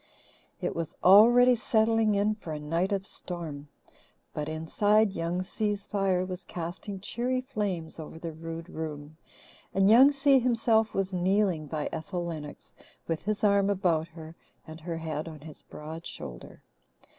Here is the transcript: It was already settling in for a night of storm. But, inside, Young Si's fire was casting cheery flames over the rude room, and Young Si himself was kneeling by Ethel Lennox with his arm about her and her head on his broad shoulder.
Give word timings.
It 0.61 0.75
was 0.75 0.97
already 1.03 1.53
settling 1.53 2.15
in 2.15 2.33
for 2.33 2.53
a 2.53 2.59
night 2.59 2.91
of 2.91 3.05
storm. 3.05 3.67
But, 4.33 4.49
inside, 4.49 5.11
Young 5.11 5.43
Si's 5.43 5.85
fire 5.85 6.25
was 6.25 6.43
casting 6.43 6.99
cheery 6.99 7.39
flames 7.39 7.99
over 7.99 8.17
the 8.17 8.31
rude 8.33 8.67
room, 8.67 9.17
and 9.75 9.91
Young 9.91 10.11
Si 10.11 10.39
himself 10.39 10.95
was 10.95 11.13
kneeling 11.13 11.67
by 11.67 11.87
Ethel 11.91 12.25
Lennox 12.25 12.73
with 13.07 13.25
his 13.25 13.43
arm 13.43 13.69
about 13.69 14.07
her 14.07 14.35
and 14.65 14.79
her 14.79 14.97
head 14.97 15.27
on 15.27 15.41
his 15.41 15.61
broad 15.61 16.07
shoulder. 16.07 16.63